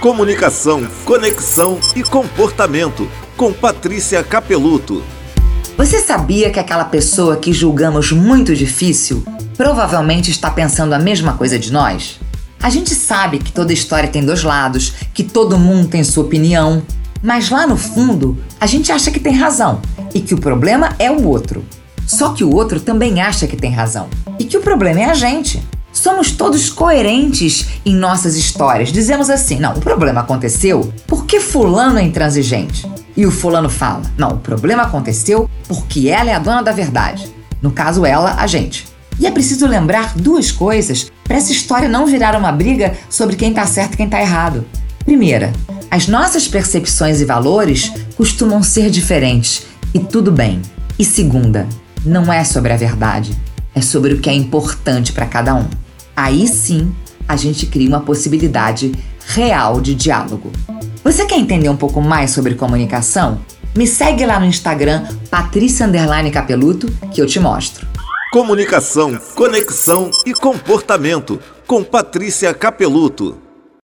[0.00, 5.02] Comunicação, conexão e comportamento com Patrícia Capeluto.
[5.76, 9.24] Você sabia que aquela pessoa que julgamos muito difícil
[9.56, 12.20] provavelmente está pensando a mesma coisa de nós?
[12.62, 16.82] A gente sabe que toda história tem dois lados, que todo mundo tem sua opinião,
[17.22, 19.80] mas lá no fundo a gente acha que tem razão
[20.14, 21.64] e que o problema é o outro.
[22.06, 24.08] Só que o outro também acha que tem razão
[24.38, 25.60] e que o problema é a gente.
[26.06, 28.92] Somos todos coerentes em nossas histórias.
[28.92, 32.88] Dizemos assim: não, o problema aconteceu porque Fulano é intransigente.
[33.16, 37.28] E o Fulano fala: não, o problema aconteceu porque ela é a dona da verdade.
[37.60, 38.86] No caso, ela, a gente.
[39.18, 43.48] E é preciso lembrar duas coisas para essa história não virar uma briga sobre quem
[43.48, 44.64] está certo e quem está errado.
[45.04, 45.52] Primeira,
[45.90, 50.62] as nossas percepções e valores costumam ser diferentes e tudo bem.
[50.96, 51.66] E segunda,
[52.04, 53.36] não é sobre a verdade,
[53.74, 55.66] é sobre o que é importante para cada um.
[56.16, 56.94] Aí sim,
[57.28, 58.92] a gente cria uma possibilidade
[59.28, 60.50] real de diálogo.
[61.04, 63.40] Você quer entender um pouco mais sobre comunicação?
[63.76, 65.86] Me segue lá no Instagram, Patrícia
[66.32, 67.86] Capeluto, que eu te mostro.
[68.32, 73.45] Comunicação, conexão e comportamento com Patrícia Capeluto.